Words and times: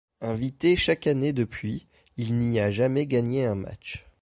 Invité 0.21 0.75
chaque 0.75 1.05
année 1.05 1.31
depuis, 1.31 1.87
il 2.17 2.35
n'y 2.39 2.59
a 2.59 2.71
jamais 2.71 3.05
gagné 3.05 3.45
un 3.45 3.53
match. 3.53 4.07